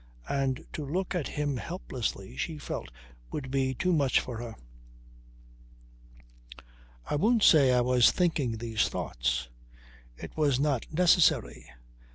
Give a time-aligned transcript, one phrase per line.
[0.29, 2.89] And to look at him helplessly she felt
[3.31, 4.55] would be too much for her.
[7.05, 9.47] I won't say I was thinking these thoughts.
[10.17, 11.69] It was not necessary.